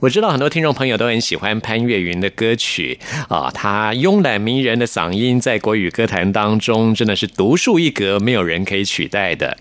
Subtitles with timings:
[0.00, 9.56] 我知道很多听众朋友都很喜欢潘越云的歌曲啊，他慵懒迷人的嗓音在国语歌坛当中真的是独树一格，没有人可以取代的。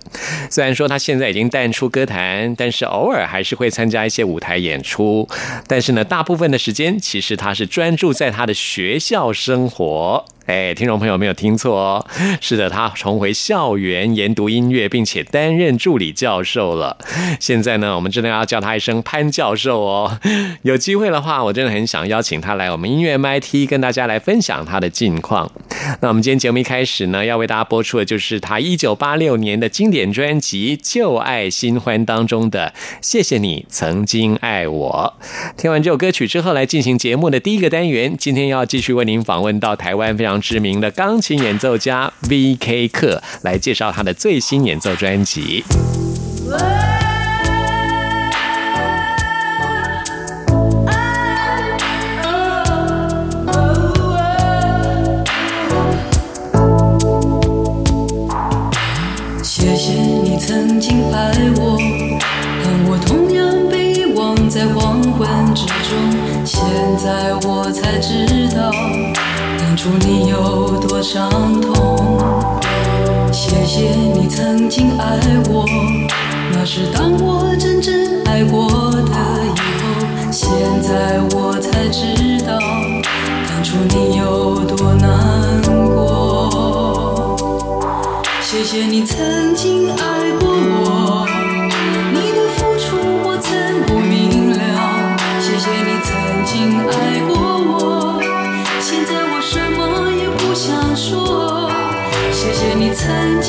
[0.49, 5.27] 虽然说他现在已经淡出歌坛，但是偶尔还是会参加一些舞台演出。
[5.67, 10.25] 但是呢，大部分的时间其实他是专注在他的学校生活。
[10.47, 12.05] 哎，听众朋友没有听错哦，
[12.41, 16.97] 是的，他重回校园研读音乐，并且担任助理教授了。
[17.39, 20.00] 现在呢，我们真的要叫他一声潘教授哦。
[20.63, 25.51] 有机会的话，我真的很想邀请他来我们音乐 MIT 跟大家来分享他的近况。
[26.01, 35.13] 那我们今天节目一开始呢，要为大家播出的就是他一九八六年的经典专辑《旧爱新欢》当中的《谢谢你曾经爱我》。
[35.55, 38.15] 听完这首歌曲之后，来进行节目的第一个单元。
[38.17, 40.41] 今天要继续为您访问到台湾非常。
[40.41, 42.87] 知名的钢琴演奏家 V.K.
[42.87, 45.63] 克来介绍他的最新演奏专辑。
[67.01, 68.71] 在我才知道。
[69.57, 72.19] 当初你有多伤痛，
[73.33, 75.17] 谢谢你曾经爱
[75.49, 75.65] 我，
[76.53, 77.91] 那是当我真正
[78.25, 79.85] 爱过的以后。
[80.31, 80.47] 现
[80.79, 82.59] 在我才知道，
[83.49, 85.59] 当初你有多难
[85.89, 87.35] 过。
[88.41, 90.10] 谢谢你曾经爱
[103.11, 103.40] 谢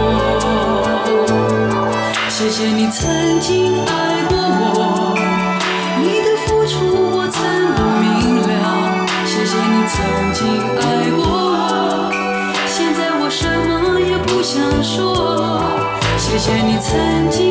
[2.28, 3.90] 谢谢你曾经爱
[4.28, 5.14] 过我，
[6.00, 6.74] 你的付出
[7.16, 7.36] 我曾
[7.74, 8.04] 不明
[8.42, 8.44] 了。
[9.24, 9.94] 谢谢你曾
[10.32, 10.40] 经
[10.80, 10.80] 爱
[11.16, 11.54] 过我，
[12.66, 14.26] 现在我什么也不。
[14.46, 15.60] 想说，
[16.16, 17.45] 谢谢你曾经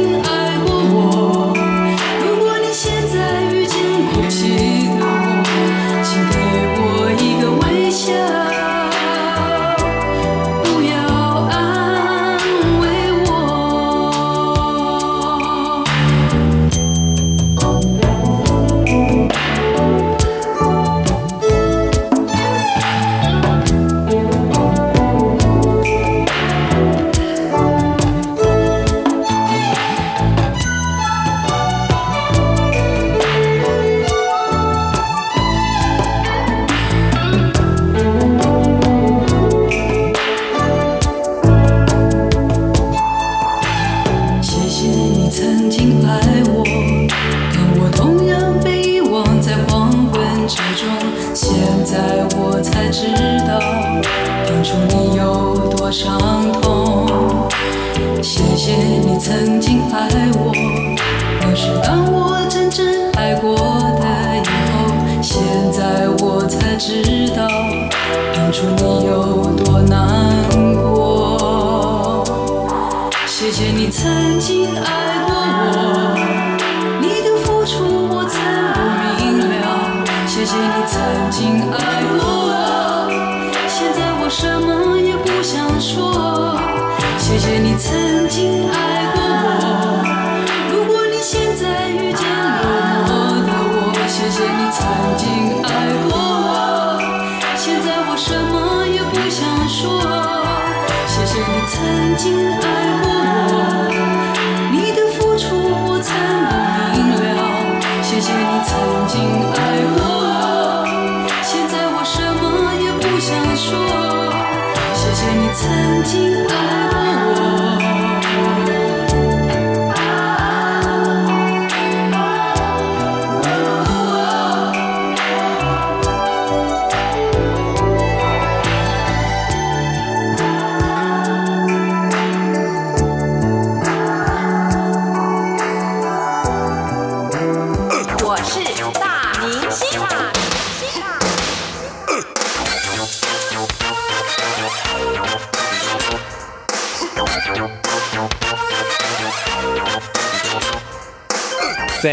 [116.06, 116.85] 经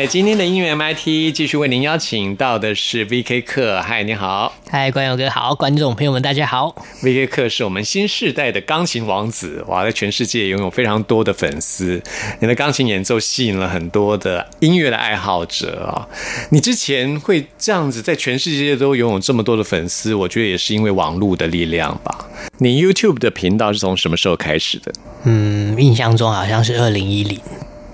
[0.02, 6.74] 在今天的音乐 MIT 继续为您邀请到的是 VK 课，嗨，你好嗨，关友哥好，观众朋友们大家好。
[7.04, 12.02] ，VK 课是我们新世代的钢琴王子，哇，在全世界拥有非常多的粉丝，
[12.40, 16.08] 你的钢琴演奏吸引了很多的音乐的爱好者啊。
[16.50, 22.26] 你之前会这样子在全世界都拥有这么多的粉丝，我觉得也是因为网络的力量吧。
[22.58, 24.92] 你 YouTube 的频道是从什么时候开始的？
[25.26, 27.38] 嗯，印象中好像是二零一零，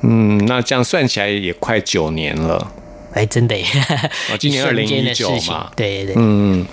[0.02, 2.72] 嗯，那这样算起来也快九年了。
[3.14, 3.64] 哎，真的耶，
[4.30, 6.64] 哦，今年 二零一九嘛，对对对，嗯，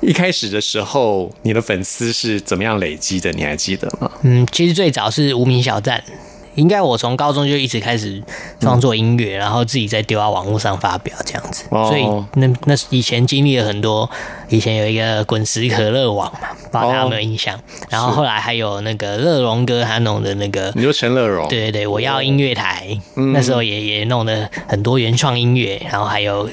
[0.00, 3.30] 一开始的时候，你的粉丝是怎么样累积的？
[3.32, 4.10] 你还记得吗？
[4.22, 6.02] 嗯，其实最早是无名小站，
[6.54, 8.22] 应该我从高中就一直开始
[8.60, 11.88] 创作音乐，然后自己再丢到网络上发表这样子，哦。
[11.88, 12.04] 所以
[12.40, 14.08] 那那以前经历了很多，
[14.48, 17.58] 以前有一个滚石可乐网嘛，不知道大家有没有印象？
[17.88, 23.32] 然后后来还有那个乐荣哥他弄的那个你说陈乐荣，对对对，我要音乐台，嗯。
[23.32, 26.48] 那时候也也弄了很多原创音乐，然后还有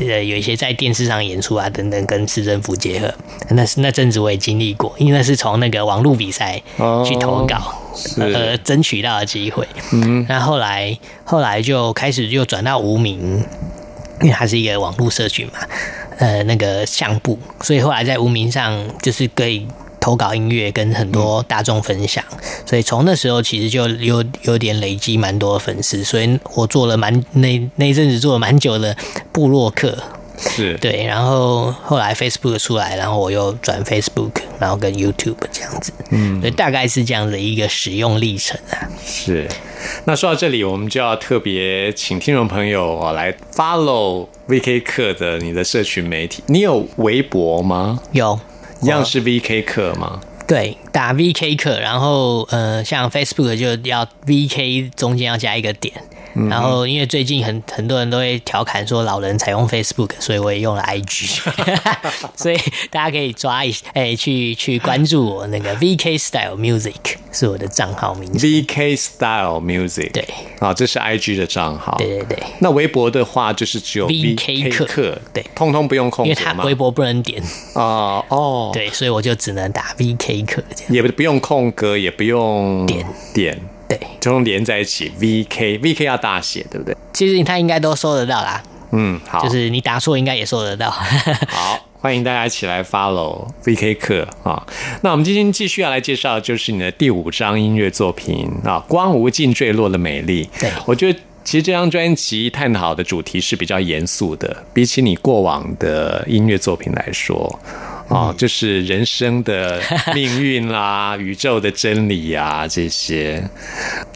[0.00, 3.12] 呃有一些在电视上演出啊等等，跟市政府结合。
[3.50, 9.66] 那是那阵子我也经历过，因为那是从那个网络比赛哦去投稿，是呃争取到的机会。
[9.92, 13.44] 嗯，那后来后来就开始又转到无名，
[14.20, 15.52] 因为它是一个网络社群嘛，
[16.18, 19.66] 呃，那个相簿，所以后来在无名上就是可以
[20.00, 22.24] 投稿音乐，跟很多大众分享，
[22.64, 28.96] 所以从那时候其实就有有点累积蛮多粉丝，所以我做了蛮那那一阵子做了蛮久的
[29.30, 29.96] 部落客，
[30.38, 38.88] 是，对，然后后来 Facebook 出来，然后我又转 Facebook，然后跟 YouTube 这样子，嗯，所以大概是这样的一个使用历程啊。
[39.04, 39.46] 是。
[40.04, 46.42] 那说到这里，我们就要特别请听众朋友啊来 follow VK 课的你的社群媒体。
[46.46, 47.98] 你有微博吗？
[48.12, 48.38] 有
[48.82, 50.20] 一样是 VK 课吗？
[50.46, 55.94] 对，打 VK 课，然后呃，像 Facebook 就要 VK 中间要加一个点，
[56.48, 61.40] 然后因为最近很很多人都会调侃说老人才用 Facebook，所以我也用了 IG，
[62.36, 62.56] 所以
[62.90, 66.94] 大家可以抓一哎、去去关注我那个 VK Style Music
[67.32, 70.24] 是我的账号名字，VK Style Music，对。
[70.60, 71.96] 啊，这是 IG 的账号。
[71.98, 74.84] 对对对，那微博的话，就是只有 VK 课。
[74.84, 75.44] 课，对。
[75.54, 76.56] 通通不用空因为格吗？
[76.58, 77.42] 它微博不能点，
[77.74, 83.06] 啊哦，对，所以我就只能打 VK 课这样，也不用空格，也不用点。
[83.32, 83.58] 点，
[83.90, 85.12] 对，就用连在一起。
[85.18, 86.96] VK VK 要大写，对不对？
[87.12, 90.88] 其实他应该都收得到啦，嗯，好，就是你打错应该也收得到。
[91.50, 94.64] 好，欢迎大家一起来 follow VK 课啊。
[95.02, 100.44] 那我们今天继续要来介绍，的就是你的第五张音乐作品啊，《光无尽坠落的美丽》。
[100.60, 101.18] 对我觉得。
[101.42, 107.58] 其实这张专辑探讨的主题是比较严肃的，比起你过往的音乐作品来说，
[108.10, 109.80] 啊，就是人生的
[110.14, 113.42] 命运啦、 宇宙的真理呀、这些，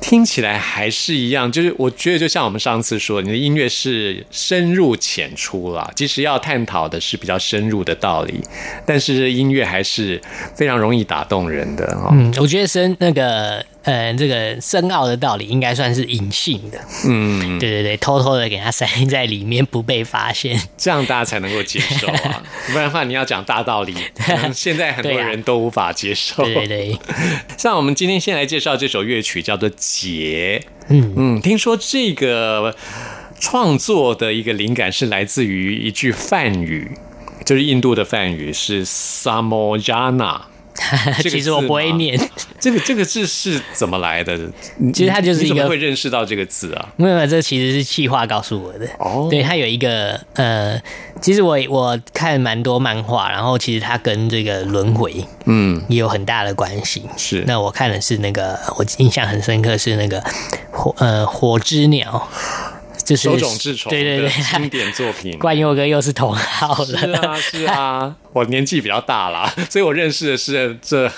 [0.00, 1.50] 听起来还是一样。
[1.50, 8.40] 就是我觉得，就像我们上次说，你的音乐是深入浅出啦，即使要探讨的是比较深入的道理，
[8.84, 10.20] 但是音乐还是
[10.56, 12.08] 非常容易打动人的哦。
[12.12, 20.58] 嗯，我觉得深那个呃，这个深奥的道理应该算是隐性的，嗯，对对对，偷偷的给它塞在里面，不被发现。
[20.78, 23.94] 这样大家才能够接受啊， 不然的话你要讲大道理，
[24.54, 26.42] 现在很多人都无法接受。
[26.44, 26.98] 对对对，
[27.58, 30.62] 像我们今天先来介绍这首乐曲，叫做《劫》。
[30.88, 32.74] 嗯嗯，听说这个
[33.38, 36.92] 创作的一个灵感是来自于一句梵语，
[37.44, 40.40] 就是印度的梵语是 samojana。
[41.22, 42.18] 这个其实我不会念，
[42.58, 44.36] 这个这个字是怎么来的？
[44.92, 46.88] 其实它就是你怎么一个会认识到这个字啊？
[46.96, 48.86] 没有，没有这其实是气话告诉我的。
[48.98, 50.80] 哦对，它有一个呃，
[51.20, 57.02] 其实我我看蛮多漫画，然后其实它跟这个轮回嗯，也有很大的关系。
[57.16, 60.22] 是那我看的是那个，我印象很深刻是那个
[60.72, 62.28] 火呃火之鸟，
[63.04, 65.38] 就是手冢治虫的对对对，经典作品。
[65.38, 66.84] 冠佑哥又是同号了。
[66.84, 71.10] 是啊，是啊， 我年纪比较大啦，所以我认识的是这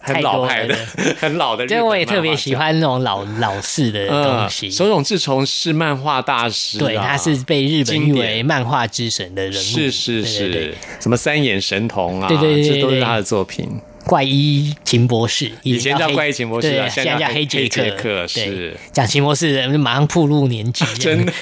[0.00, 0.74] 很老派的、
[1.20, 2.30] 很老的日本所以我也特别。
[2.40, 4.70] 喜欢那种老老式的东嗯，西。
[4.70, 9.56] 手冢治虫是漫画大师、啊，对，他是被日本誉为漫画之神的人物。
[9.56, 13.68] 是是是，对对对什么三眼神童啊，对对对对对这都是他的作品。
[14.10, 18.26] 怪医秦博士，以前叫怪医秦博士啊，现现在叫黑黑杰克。
[18.34, 21.32] 对，讲秦博士的人就马上暴露年纪， 真的。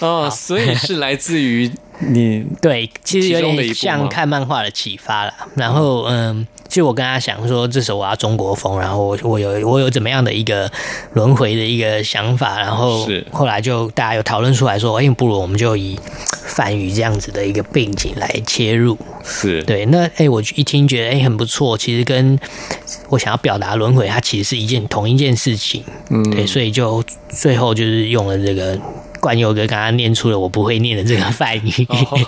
[0.00, 5.32] 哦，所以是来自于你对，其实有点像看漫画的启发了。
[5.54, 10.70] 然后，嗯，其实我跟他想说，这首我要中国风，然后我我有我有怎么样的一个
[11.14, 13.26] 轮回的一个想法，然后是。
[13.32, 15.98] 后来就大家有讨论出来说，哎，不如我们就以
[16.46, 18.96] 梵语这样子的一个背景来切入。
[19.24, 19.62] 是。
[19.64, 22.38] 对，那哎、我一听觉得哎、很不错，其实跟
[23.08, 28.78] 我想要表达轮回，它其实是一件同一件事情，嗯，对，所以就最后就是用了这个
[29.20, 32.18] 冠佑哥刚刚念出了我不会念的这个梵语，哦，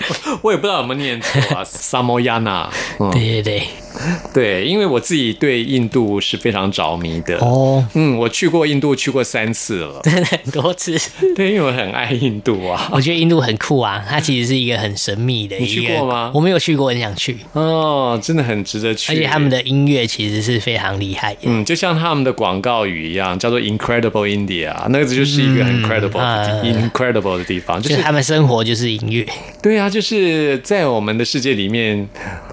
[0.43, 2.67] 我也不知道有没有念错啊，Samoyana，
[2.99, 3.67] 嗯，对对对，
[4.33, 7.37] 对，因为我自己对印度是非常着迷的。
[7.39, 10.01] 哦，嗯，我去过印度，去过三次了。
[10.03, 10.97] 真的很多次，
[11.37, 12.89] 对，因为我很爱印度啊。
[12.93, 19.13] 我觉得印度很酷啊，它其实是一个很神秘的一个，你去过吗我没有去过，很想去，哦，真的很值得去。
[19.13, 21.41] 而且他们的音乐其实是非常厉害的。
[21.45, 29.27] 嗯，就像他们的广告语一样，叫做 “Incredible India”，那个就是一个很 credible 的地、嗯 incredible 的地方，就就是是他们生活就是音乐，
[29.63, 32.09] 对啊，就是在我们的世界里面，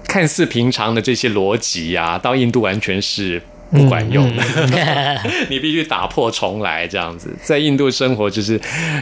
[0.06, 4.42] 看似平常的这些逻辑啊，到印度完全是不管用的，
[5.50, 7.34] 你必须打破重来，这样子。
[7.42, 8.60] 在印度生活，就是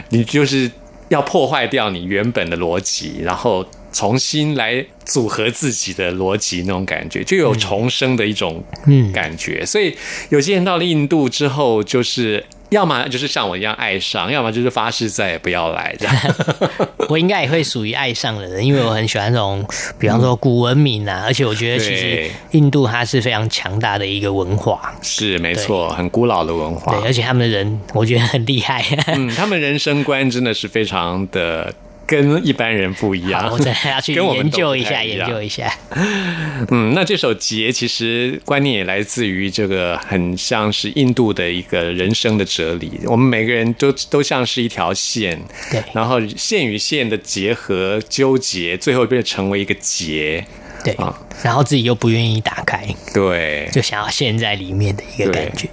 [0.09, 0.69] 你就是
[1.09, 9.65] 要破坏掉你原本的逻辑，然后重新来组合自己的逻辑，那种感觉就有重生的一种嗯感觉。
[9.65, 9.95] 所以
[10.29, 12.43] 有些人到了印度之后，就是。
[12.69, 16.15] 要么就是像我一样爱上，要么就是发誓再也不要来这样。
[17.07, 19.65] 我应该也会属于爱上的人，因为我很喜欢这种，
[19.97, 27.05] 比方说古文明啊，而且我觉得其实印度它是非常强大的一个文化，是没错，很古老的文化对，。
[27.05, 28.83] 而且他们的人我觉得很厉害。
[29.07, 31.73] 嗯，他们人生观真的是非常的
[32.07, 33.51] 跟一般人不一样。
[33.51, 35.71] 我真的 要去跟我们研究一下，研究一下。
[36.71, 42.99] 嗯，那这首《结》其实观念也来自于这个很像是印度的一个人生的哲理。
[43.05, 50.45] 我们每个人都都像是一条线，对然后线与线的结合纠结，最后变成为一个结。
[50.87, 51.13] 对啊，
[51.43, 55.67] 然后自己又不愿意打开，对，就想要陷在里面的一个感觉。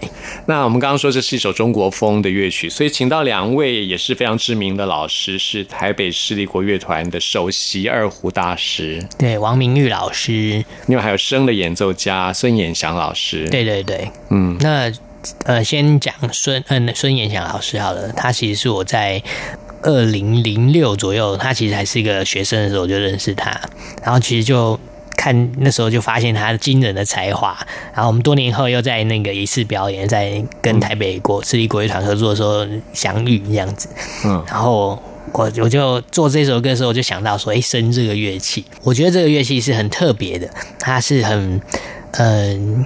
[0.47, 14.93] 那我们刚刚说这是一首中国风的乐曲，所以请到两位也是非常知名的老师，是台北市立国乐团的首席二胡大师，对，王明玉老师，另外还有声的演奏家孙衍祥老师。，对对对，嗯，那
[15.45, 19.23] 呃，先讲孙嗯孙衍祥老师好了，他其实是我在
[19.83, 23.51] 二零零六左右，他其实还是一个学生的时候我就认识他，
[24.03, 24.79] 然后其实就。
[25.17, 27.57] 看那时候就发现他惊人的才华，
[27.95, 33.89] 然后我们多年后又在那个一次表演，在跟台北国私立国乐团合作的时候相遇这样子，
[34.25, 34.45] 嗯。
[34.47, 35.03] 然后
[35.33, 41.61] 我我就做这首歌的时候，我就想到说，哎，笙这个乐器，我觉得这个乐器是很特别的，它是很，
[42.13, 42.85] 嗯、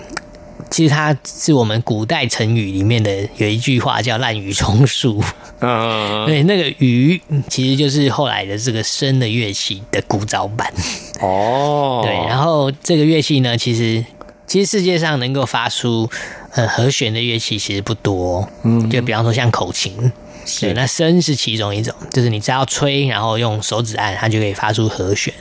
[0.71, 5.23] 其实它是我们古代成语里面的有一句话叫“滥竽充数”，
[5.61, 10.73] 嗯， 对，那个竽其实就是后来的这个笙的乐器的古早版，
[11.21, 14.05] 哦， 对，然后这个乐器呢，其实
[14.47, 16.09] 其实世界上能够发出
[16.53, 20.13] 呃和弦的乐器其实不多，嗯，就比方说像口琴，
[20.61, 25.33] 对，那笙是其中一种，就是你只要吹，然后用手指按，它就可以发出和弦。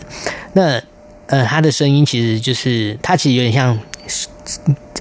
[0.54, 0.82] 那
[1.28, 3.78] 呃，它的声音其实就是它其实有点像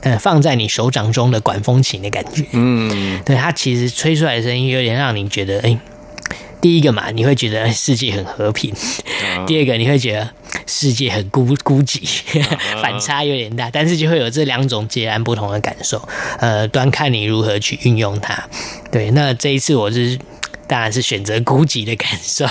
[0.06, 2.44] 呃放在你手掌中的管风琴的感觉。
[2.52, 5.76] 嗯，对，它其实吹出来的声音有点让你觉得，哎、
[6.60, 8.72] 第一个嘛，你会觉得哎世界很和平；
[9.46, 10.30] 第二个，你会觉得
[10.66, 12.00] 世界很孤孤寂，
[12.80, 16.00] 反差有点大，但是就会有这两种截然不同的感受。
[16.38, 18.48] 呃，端看你如何去运用它。
[18.92, 20.16] 对，那这一次我是
[20.66, 22.46] 当然是选择孤寂的感受，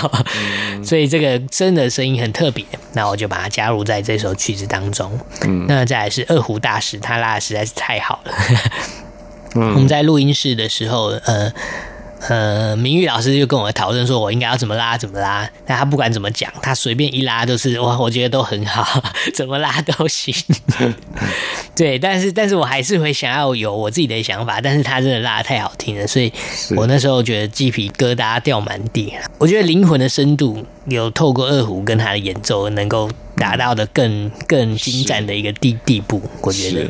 [0.84, 5.20] 所以这个真的声音很特别，那我就把它加入在这首曲子当中。
[5.68, 8.34] 那再来是二胡大师，他拉的实在是太好了。
[9.56, 11.52] 我们在录音室的时候，呃
[12.28, 15.48] 呃，明玉老师就跟我讨论说，我应该要怎么拉怎么拉。
[15.66, 19.04] 但他不管怎么讲，他随便一拉都是哇，我觉得都很好，
[19.34, 20.34] 怎么拉都行。
[21.76, 24.60] 对，但是但是我还是会想要有我自己的想法。
[24.62, 26.32] 但是他真的拉的太好听了，所以
[26.76, 29.14] 我那时候觉得鸡皮疙瘩掉满地。
[29.38, 33.10] 我觉得灵魂的深度有透过二胡跟他的演奏能够。
[33.38, 36.88] 达到的更更精湛的一个地地步，我觉得，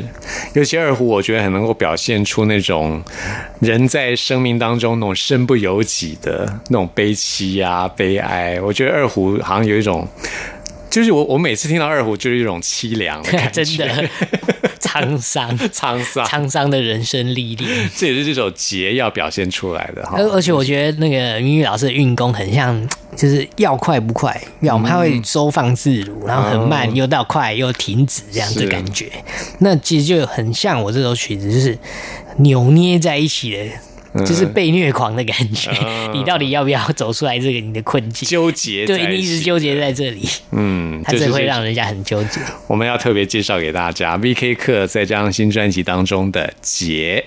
[0.54, 3.04] 尤其二胡，我觉得很能够表现出那种
[3.60, 8.60] 人在生命当中那种身不由己的那种悲戚啊、悲哀。
[8.62, 10.08] 我觉得二胡好像有一种。
[10.88, 14.10] 就是我，我每次听到二胡，就是一种凄凉的感觉， 真的
[14.80, 17.90] 沧桑、沧桑、 沧桑的人生历练。
[17.98, 20.14] 这也是这首节要表现出来的哈。
[20.18, 29.12] 而而且我觉得那个明玉老师的运功很像，就是要快不快，要他会收放自如，然后很慢又到快又停止这样的感觉。
[29.60, 31.78] 那其实就很像我这首曲子，就是
[32.38, 33.60] 扭捏在一起的。
[34.26, 35.70] 就是被虐狂的感觉，
[36.14, 37.38] 你到底要不要走出来？
[37.38, 42.40] 这个你的困境，纠结，对你一直纠结在这里，嗯， 他这会让人家很纠结。
[42.68, 44.56] 我们要特别介绍给大家，V.K.
[44.56, 47.26] 课在这张新专辑当中的结。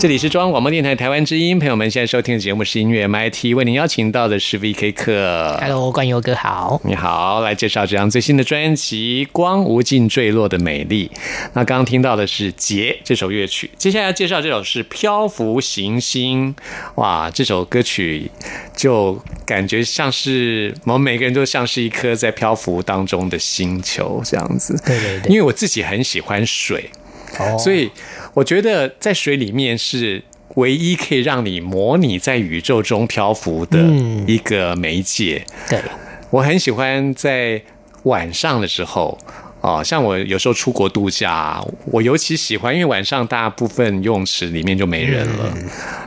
[0.00, 5.58] 这里是中央广播电台台湾之音，朋友们现在收听的节目是音乐 MIT，为您邀请到的是 VK 课。
[5.60, 6.80] Hello，冠佑哥好。
[6.86, 11.10] 你好，来介绍这张最新的专辑《光无尽坠落的美丽》。
[11.52, 16.54] 那刚刚听到的是《劫》这首乐曲，接下来要介绍这首是《漂浮行星》。
[16.94, 18.30] 哇，这首歌曲
[18.74, 24.74] 就感觉像是我们每个人都像是一颗在漂浮当中的星球这样子。
[24.86, 26.88] 对对对因为我自己很喜欢水，
[27.40, 27.90] 哦所以
[28.34, 30.22] 我觉得在水里面是
[30.56, 35.44] 唯一可以让你模拟在宇宙中漂浮的嗯一个媒介。
[35.68, 35.80] 对，
[36.30, 37.62] 我很喜欢在
[38.04, 39.16] 晚上的时候。
[39.60, 45.54] 哦，像我有时候出国度假，我尤其喜欢，因为晚上大部分游泳池里面就没人了，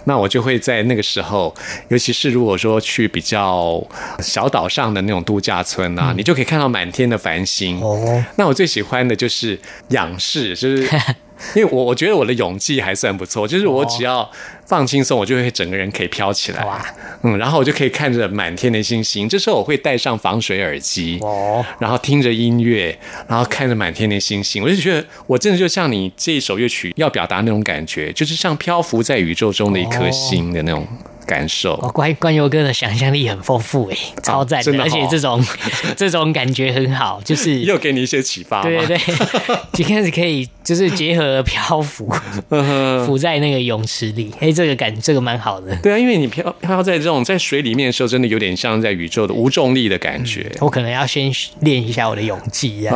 [0.06, 1.54] 那我就会在那个时候，
[1.90, 3.86] 尤其是如果说去比较
[4.20, 7.80] 小岛上的那种度假村啊，你就可以看到满天的繁星。
[7.80, 10.90] 哦，那我最喜欢的就是仰视，就是
[11.56, 14.30] 因为我我觉得我的勇气还算不错，就是我只要
[14.66, 16.84] 放轻松，我就会整个人可以飘起来哇，
[17.22, 19.28] 嗯，然后我就可以看着满天的星星。
[19.28, 30.88] 这时候我会戴上防水耳机，哦，然后听着音乐，然后看着满天的星星，我就觉得我真的就像你这一首乐曲要表达那种感觉，就是像漂浮在宇宙中的一颗星的那种
[31.26, 31.74] 感受。
[31.76, 35.44] 哦，关关游哥的想象力很丰富诶，超赞的，真的哦而且这种
[35.98, 38.64] 这种感觉很好，就是又给你一些启发？
[38.64, 39.16] 对对对，
[39.78, 42.10] 一开始可以就是结合漂浮，
[43.06, 45.76] 浮在那个泳池里，哎，这个感这个蛮好的。
[45.78, 50.52] 对啊，因为你漂漂在这种在水里面的时候，真的有点像在宇宙的无重力的感觉。
[50.60, 51.32] 我可能要先
[51.62, 52.88] 练一下我的泳技，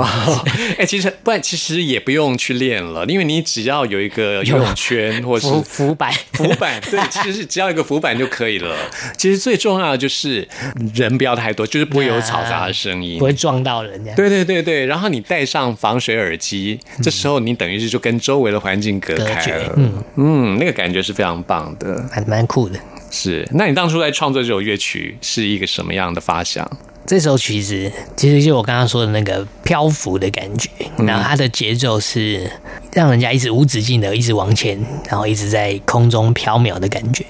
[0.78, 6.12] 哎、 其实不然，其实也不用去练了，因为你只要有一个游泳圈或是浮浮板。
[6.34, 8.76] 浮板，对，其实只要一个浮板就可以了。
[9.18, 10.48] 其实最重要的就是
[10.94, 13.26] 人不要太多，就是不会有嘈杂的声音不。
[13.26, 14.16] 会撞到人这样。
[14.16, 19.74] 对对对对，然后你戴上防水耳机，这时候你等于是就跟周围的环境隔开了。
[19.76, 22.04] 嗯嗯，那个感觉是非常棒的。
[22.12, 22.80] 蛮蛮酷的。
[23.12, 26.70] 是，那你当初在创作这首乐曲是一个什么样的发想？
[27.06, 32.52] 这首曲子其实就我刚刚说的那个漂浮的感觉，然后它的节奏是
[32.92, 34.78] 让人家一直无止境的一直往前，
[35.10, 37.26] 然后一直在空中飘渺的感觉。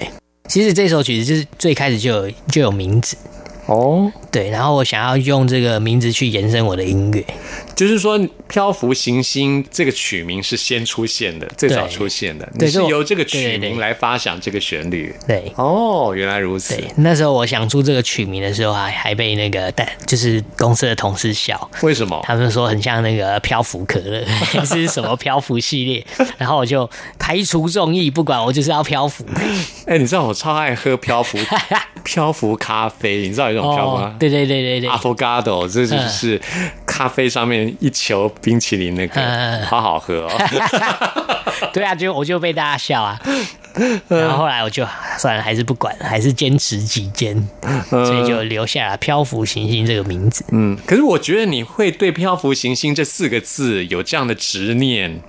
[0.47, 3.17] 其实这首曲子就是最开始就有就有名字，
[3.65, 7.25] 哦，对，然后我想要用这个名字去延伸我的音乐，
[7.77, 15.15] 就是说，《漂浮行星》这个曲名是先出现的，最早出现的，你是由这个曲名来发想这个旋律。
[15.27, 15.53] 对。
[15.55, 16.75] 哦，原来如此。
[16.75, 22.19] 对，那时候我想出这个曲名的时候还还被那个但就是公司的同事笑，为什么？
[22.23, 26.03] 他们说很像那个漂浮可乐，还 是什么漂浮系列，
[26.39, 29.23] 然后我就排除众议，不管我就是要漂浮。
[29.85, 31.37] 哎、你知道我超爱喝漂浮
[32.03, 36.41] 漂浮咖啡，你知道有一种漂浮吗？，哦对对对对对，Affogato，这就是
[36.97, 40.31] 咖啡上面一球冰淇淋那个，嗯好好喝哦。
[41.71, 43.19] 对啊，就我就被大家笑啊。
[44.07, 44.83] 然后后来我就
[45.19, 47.47] 算了，还是不管了，还是坚持己见，
[47.87, 50.43] 所以就留下了“漂浮行星”这个名字。
[50.51, 55.21] 嗯，可是我觉得你会对“漂浮行星”这四个字有这样的执念，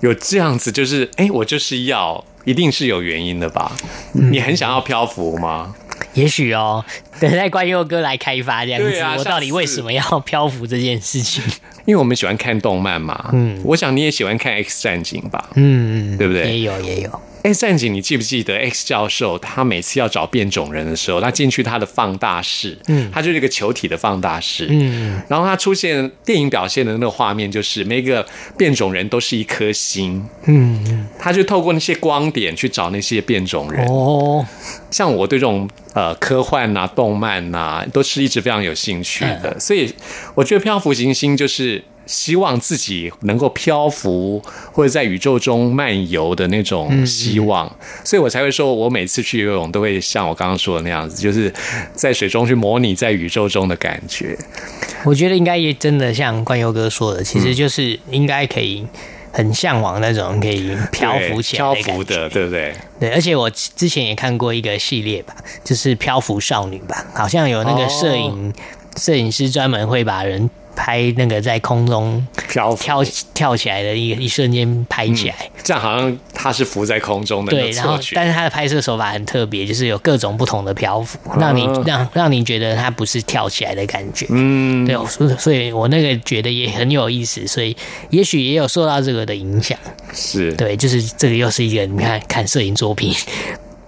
[0.00, 3.70] 有这样子就是，哎、我就是要，一定是有原因的吧？
[4.14, 4.32] 嗯。
[4.32, 5.74] 你很想要漂浮吗？
[6.14, 6.84] 也许哦，
[7.20, 11.42] 等待关佑哥来开发这样子，我到底为什么要漂浮这件事情？
[11.86, 15.50] 因为我们喜欢看动漫嘛，嗯，我想你也喜欢看《X 战警》吧？
[15.54, 16.42] 嗯，对不对？
[16.44, 28.24] 也有也有，X 战警，你记不记得 X 教授他每次要找变种人的时候，他进去他的放大室，嗯，他就是一个球体的放大室，嗯，然后他出现电影表现的那个画面，就是每个
[28.56, 33.86] 变种人都是一颗星，嗯，他就透过那些光点去找那些变种人。
[33.86, 34.44] 哦，
[34.90, 39.92] 像我对这种呃科幻呐、动漫呐、都是一直非常有兴趣的，所以
[40.34, 47.70] 我觉得漂浮行星就是希望自己能够漂浮或者在宇宙中漫游的那种希望，
[48.04, 51.52] 所以我才会说我每次去游泳都会像我刚刚说的那样子，就是
[51.94, 54.36] 在水中去模拟在宇宙中的感觉。
[55.04, 58.84] 我觉得应该也真的像冠佑哥说的，其实就是应该可以
[59.32, 61.74] 很向往那种可以漂浮起来漂。
[61.74, 62.74] 浮的，对不对？
[62.98, 68.52] 对，而且我之前也看过一个系列吧，就是漂浮少女吧，好像有那个摄影
[68.96, 73.04] 摄、影师专门会把人拍那个在空中漂浮跳
[73.34, 75.36] 跳起来的一个一瞬间拍起来。
[75.62, 77.98] 这样好像它是浮在空中的，对，然后。
[78.14, 84.26] 但是它的拍摄手法很特别，就是有各种不同的漂浮，让你让让你觉得它不是跳起来的感觉。
[84.30, 87.76] 嗯，对，所以所以我那个觉得也很有意思，所以
[88.08, 89.78] 也许也有受到这个的影响。
[90.12, 93.14] 是，对，就是这个又是一个你看看摄影作品，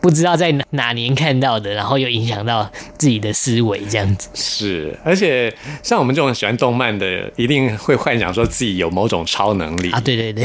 [0.02, 4.28] 不知道在哪哪年看到的，然后又影响到自己的思维这样子。
[4.34, 10.44] 是，而且像我们这种喜欢动漫的，一定会幻想说自己有某种超能力啊，对对对，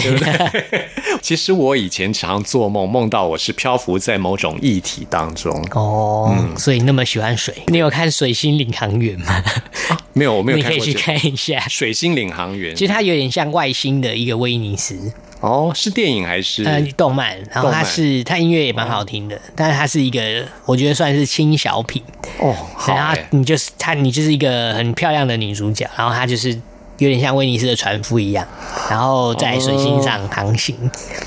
[1.22, 5.52] 其实我以前常做梦，梦到我是漂浮在某种液体当中。
[5.72, 9.44] 哦，所以那么喜欢水，你有看《水星领航员》吗？
[10.14, 10.94] 没有，我没有 你可以去。
[10.94, 11.60] 看一下。
[11.68, 14.96] 水星领航员其实它有点像外星的一个威尼斯，
[15.40, 16.64] 哦，是电影还是？
[16.64, 20.20] 呃，动漫，然后它是它音乐也蛮好听的，但是它是一个
[20.66, 22.02] 我觉得算是轻小品，
[22.40, 26.50] 哦，好然后哎，你就是她，你就是一个很漂亮的女主角，然后她就是
[26.98, 28.48] 有点像威尼斯的船夫一样，
[28.90, 30.76] 然后在水星上航行，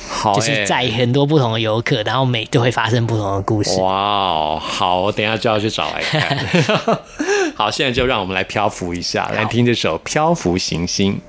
[0.09, 3.81] 好就是哎载很多不同的游客，然后每都会发生不同的故事。
[3.81, 6.99] 哇哦，好，我等一下就要去找来看。
[7.55, 11.20] 好，现在就让我们来漂浮一下，来听这首《漂浮行星》。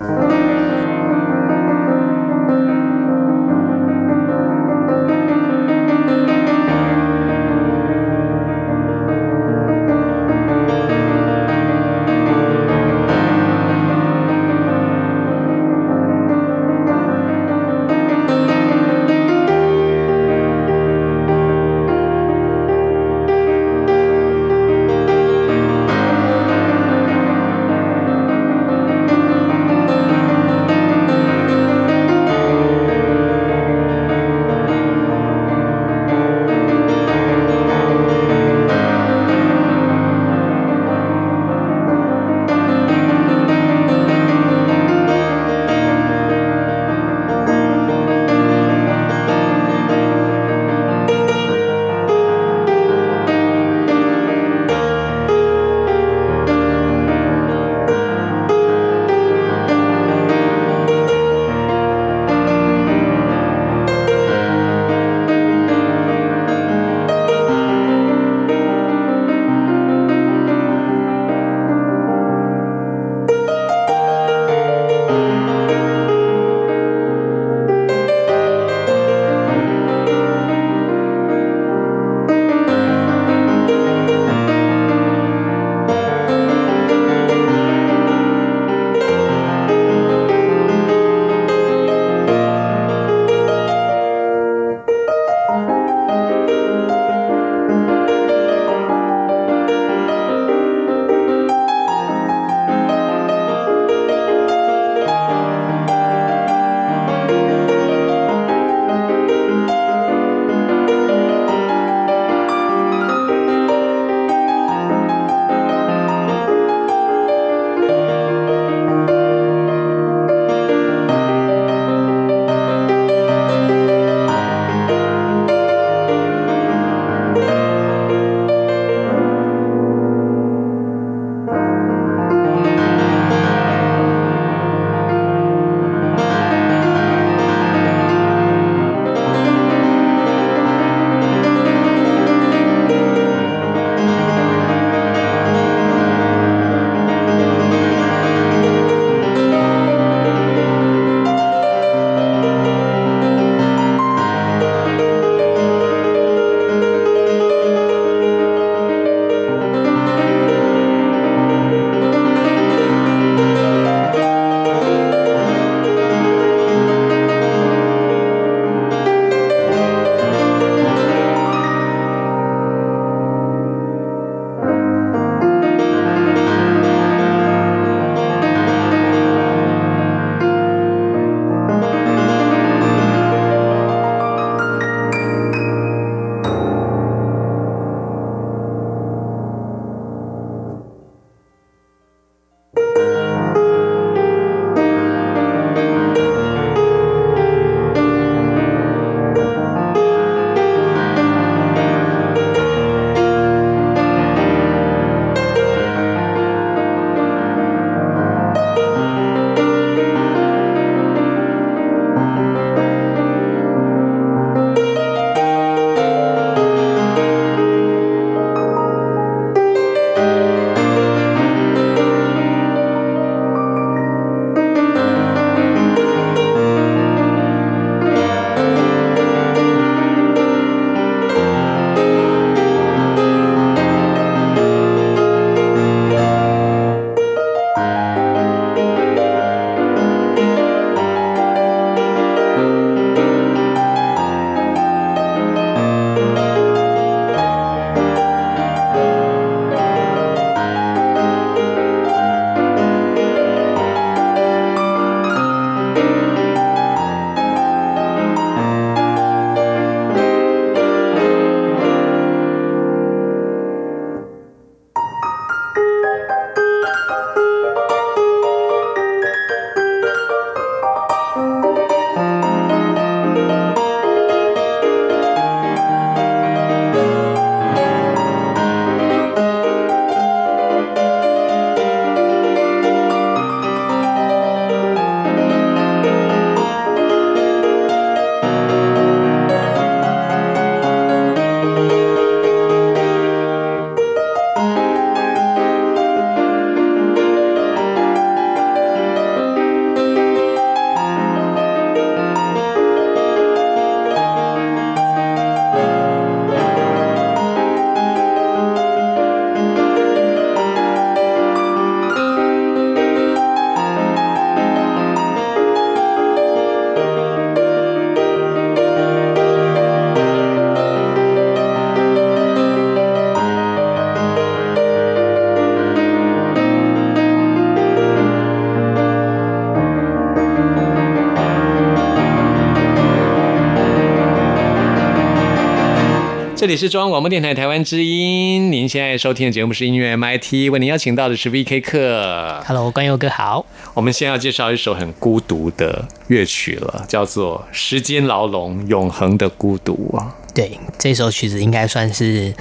[336.82, 342.60] 是中央广播电台台湾之音，您现在收听的节目是音乐 MIT，为您邀请到的是 VK 课。
[342.65, 343.63] Hello，关佑哥好。
[343.94, 350.36] 我们先要介绍一首很孤独的乐曲了，叫做《时间牢笼，永恒的孤独》啊。
[350.56, 352.52] 对，这首曲子应该算是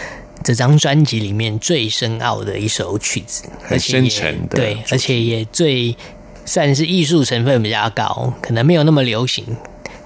[0.44, 5.96] 这张专辑里面最深奥的一首曲子，很深沉的对，而且也最
[6.44, 9.46] 算是艺术成分比较高，可能没有那么流行，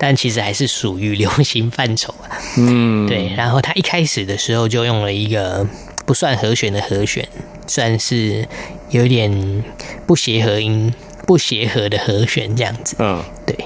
[0.06, 2.36] 但其实还是属于流行范畴啊。
[2.58, 5.66] 嗯，对，然后他一开始的时候就用了一个
[6.04, 7.26] 不算和弦的和弦，
[7.66, 8.46] 算是
[8.90, 9.64] 有点
[10.06, 10.92] 不协和音、
[11.26, 12.96] 不协和的和弦这样子。
[12.98, 13.56] 嗯，对，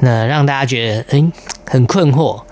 [0.00, 1.30] 那让大家觉得嗯
[1.66, 2.42] 很困惑，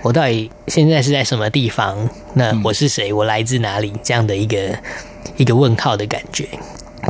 [0.00, 2.08] 我到底现在是在什么地方？
[2.32, 3.12] 那我是谁？
[3.12, 3.92] 我来自哪里？
[4.02, 4.78] 这样的一个
[5.36, 6.48] 一个问号的感觉，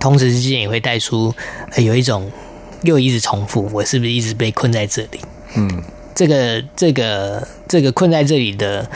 [0.00, 1.32] 同时之间也会带出、
[1.70, 2.28] 呃有一种
[2.82, 5.20] 又一直重复，我是不是一直被困在这里？
[5.56, 5.82] 嗯，
[6.14, 8.88] 这个这个这个困在这里的，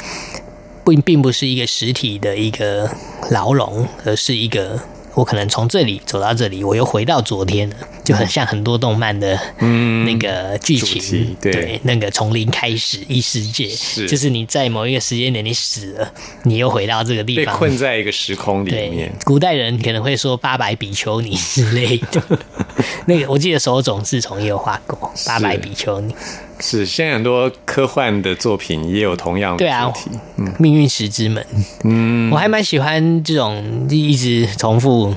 [0.84, 2.90] 并并不是一个实体的一个
[3.30, 4.80] 牢笼，而是一个
[5.14, 16.12] 我可能从这里走到这里，我又回到昨天了，就很像很多动漫的嗯那个剧情，对那个从零开始异世界，是就是你在某一个时间点你死了，
[16.44, 22.22] 你又回到这个地方被方，困在一个时空里对面。，古代人可能会说八百比丘尼之类的。
[23.06, 26.14] 那个我记得手冢治虫也有画过八百比丘尼，
[26.62, 30.16] 是，现在很多科幻的作品也有同样的对啊主题。
[30.36, 31.44] 嗯命运石之门。
[31.82, 35.14] 嗯我还蛮喜欢这种一直重复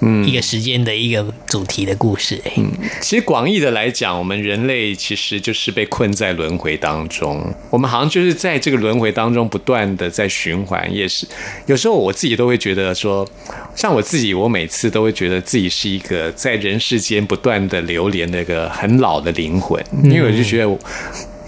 [0.00, 2.52] 嗯一个时间的一个主题的故事、欸。
[3.00, 7.42] 其实广义的来讲，我们人类其实就是被困在轮回当中。
[7.70, 11.26] 我们好像就是在这个轮回当中不断的在循环，也是
[11.66, 13.28] 有时候我自己都会觉得说，
[13.74, 20.78] 像我自己，我每次都会觉得自己是一个在人世间不断的流连的一个很老的灵魂，因为我就觉得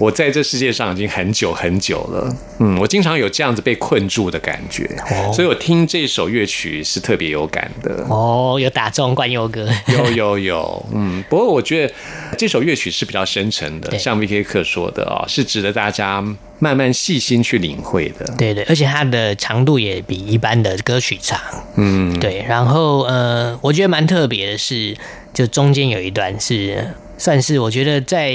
[0.02, 0.12] 我。
[0.12, 8.04] 我在这世界上已经很久很久了，嗯，我经常有这样子被困住的感觉，哦所以我听这首乐曲是特别有感的。
[8.10, 11.94] 哦，有打中冠佑哥，有有有，嗯，不过我觉得
[12.36, 16.20] 这首乐曲是比较深沉的，像 V K 克说的啊、是值得大家
[16.58, 18.26] 慢慢细心去领会的。
[18.36, 21.40] 对对，而且它的长度也比一般的歌曲长。
[21.76, 24.94] 嗯，对，然后呃，我觉得蛮特别的是，
[25.32, 26.86] 就中间有一段是
[27.22, 28.34] 算是我觉得在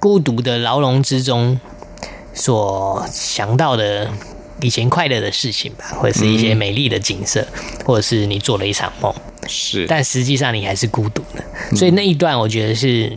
[0.00, 1.60] 孤独的牢笼之中
[2.34, 4.10] 所想到的
[4.60, 7.46] 以前快乐的事情吧，或者是一些美丽的景色，
[7.84, 9.14] 或者是你做了一场梦，
[9.46, 11.76] 是，但实际上你还是孤独的。
[11.76, 13.16] 所以那一段我觉得是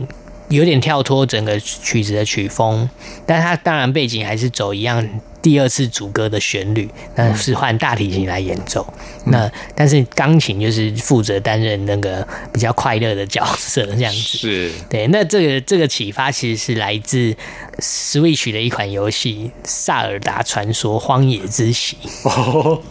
[0.50, 2.88] 有点跳脱整个曲子的曲风，
[3.24, 5.08] 但它当然背景还是走一样
[5.40, 8.86] 第二次主歌的旋律，那是换大提琴来演奏。
[9.26, 14.18] 那但是钢琴就是负责担任那个比较快乐的角色，这样子。
[14.38, 17.34] 是，对，那这个这个启发其实是来自
[17.78, 21.96] Switch 的一款游戏《萨尔达传说：荒野之息》。
[22.28, 22.82] 哦，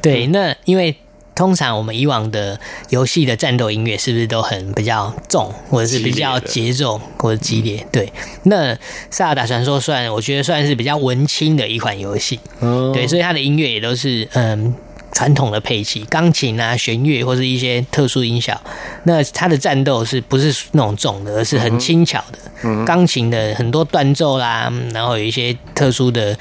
[0.00, 0.94] 对，那因为
[1.40, 2.60] 通常我们以往的
[2.90, 7.82] 游戏的战斗音乐是不是都很比较重，或者是比较节奏或者激烈？
[7.90, 8.12] 对，
[8.42, 8.74] 那
[9.08, 14.74] 《萨尔达传说》算我觉得算是比较文青的一款游戏，哦对，所以它的音乐也都是嗯。
[15.12, 18.60] 传统的配器，钢琴啊、弦乐或是一些特殊音效。
[19.04, 22.38] 那它的战斗是不是那种重的，而是很轻巧的。
[22.84, 26.36] 钢琴的很多断奏啦，然后有一些特殊的，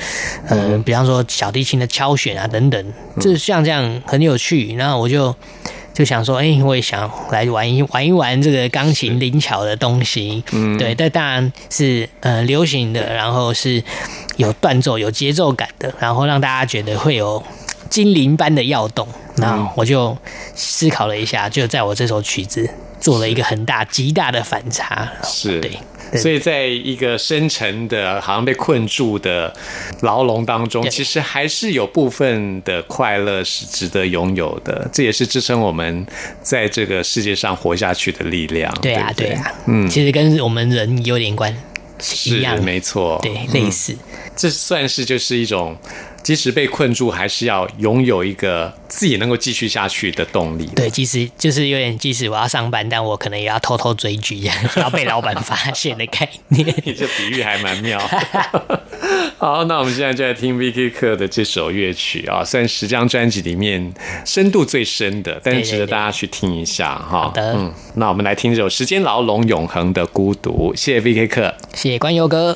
[0.47, 4.75] 呃，比方说小提琴的敲弦啊等等，就像这样很有趣。
[4.75, 5.33] 然后我就
[5.93, 10.43] 就想说，哎、我也想来玩一玩一玩这个钢琴灵巧的东西。
[10.51, 13.81] 嗯，对，但当然是呃流行的，然后是
[14.35, 17.41] 有断奏、有节奏感的，然后让大家觉得会有
[17.89, 19.07] 精灵般的跃动。
[19.37, 20.17] 那我就
[20.55, 22.69] 思考了一下，就在我这首曲子
[22.99, 25.11] 做了一个很大、极大的反差。
[25.23, 25.71] 是对。
[26.17, 29.53] 所以，在一个深沉的、好像被困住的
[30.01, 34.89] 牢笼当中，其实还是有部分的快乐是值得拥有的。
[34.91, 36.03] 这也是支撑我们
[36.41, 38.73] 在这个世界上活下去的力量。
[38.81, 41.55] 对啊，不对对啊，嗯，其实跟我们人有点关，
[41.99, 43.95] 是一样，没错，对，嗯类似，
[44.39, 45.75] 这算是就是一种，
[46.23, 50.65] 即使被困住，还是要拥有一个自己能够继续下去的动力。
[50.73, 56.65] 对，即使就是有点，即使我要上班，但我可能也要偷偷追剧，这样不要被老板发现的概念。
[56.85, 57.99] 你这比喻还蛮妙。
[59.37, 63.93] 好，那我们现在就来听 Vicky 克的这首乐曲啊，算十张专辑里面
[64.25, 67.23] 深度最深的，但是值得大家去听一下哈。
[67.23, 70.73] 好的嗯，那我们来听这首《时间牢笼，永恒的孤独》。
[70.77, 71.53] 谢谢 Vicky 克。
[71.73, 72.55] 谢谢关游哥。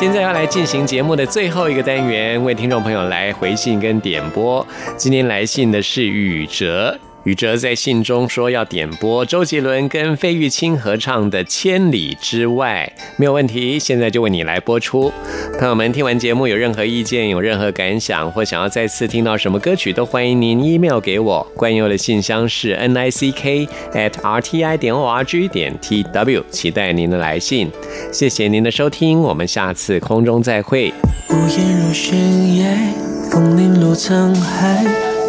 [0.00, 4.66] 现在要来进行节目的最后一个单元，为听众朋友来回信跟点播。
[4.96, 6.98] 今天来信的是宇哲。
[7.24, 15.12] 宇哲在信中说要点播周杰伦跟费玉清合唱的《千里之外》，没有问题，现在就为你来播出。
[15.58, 21.46] 朋友们听完节目有任何意见、有任何感想，或想要再次听到什么歌曲，都欢迎您 email 给我。
[21.54, 27.70] 关佑的信箱是 n i c k at r t i 点 o r g 点 t w，期待您的来信。
[28.10, 30.90] 谢谢您的收听，我们下次空中再会。
[31.28, 32.16] 无言如悬
[32.56, 32.94] 崖，
[33.30, 35.09] 风铃落沧海。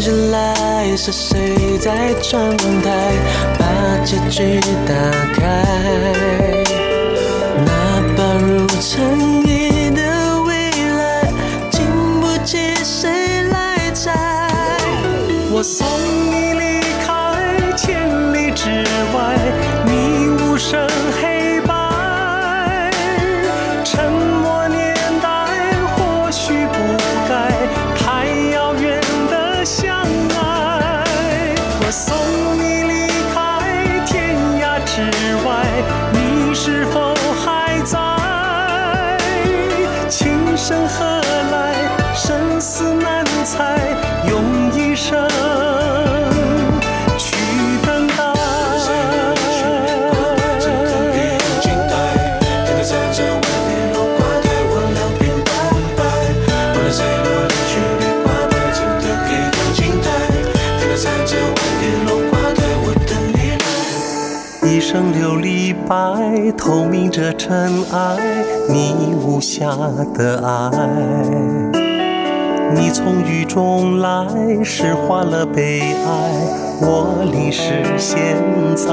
[0.00, 3.12] 醒来是谁在窗台
[3.58, 4.94] 把结局打
[5.34, 5.62] 开？
[7.66, 7.70] 那
[8.16, 11.30] 把如尘埃的未来，
[11.70, 11.84] 经
[12.18, 14.10] 不起谁来拆。
[15.52, 15.86] 我送
[16.30, 18.70] 你离开千里之
[19.14, 19.36] 外，
[19.84, 20.80] 你无声
[40.70, 41.74] 情深何来？
[42.14, 43.76] 生死难猜，
[44.28, 45.28] 用一生
[47.18, 47.34] 去
[47.84, 48.14] 等待。
[64.62, 68.16] 一生琉璃白，透明着尘埃，
[68.72, 69.68] 你无瑕
[70.14, 70.70] 的爱。
[72.72, 74.28] 你从雨中来，
[74.62, 76.30] 诗化了悲哀，
[76.80, 78.36] 我淋湿现
[78.76, 78.86] 在。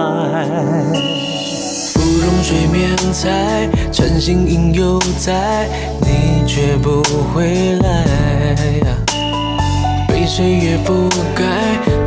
[1.93, 5.67] 芙蓉水面采，晨星影犹在，
[6.01, 8.03] 你却不回来。
[10.07, 11.43] 被岁月覆盖，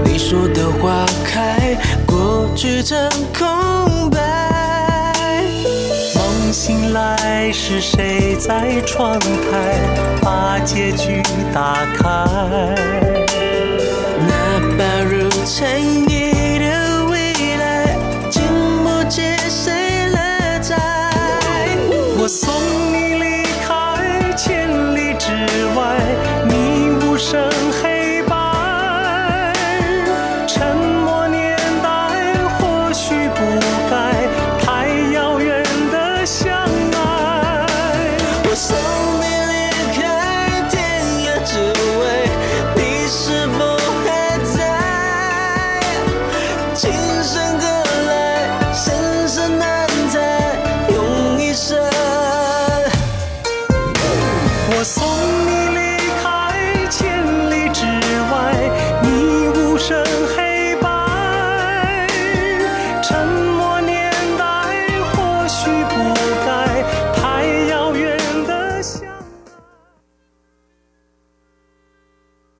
[0.04, 4.18] 你说的花开，过去成空白。
[6.52, 9.78] 醒来是谁在窗台
[10.20, 11.22] 把结局
[11.54, 12.04] 打开？
[14.26, 14.32] 那
[14.76, 17.96] 把如尘埃的未来，
[18.28, 18.42] 经
[18.82, 20.76] 不起谁来摘。
[22.18, 22.52] 我送
[22.92, 25.30] 你离开千里之
[25.76, 25.96] 外，
[26.48, 27.48] 你无声。
[27.80, 27.89] 黑。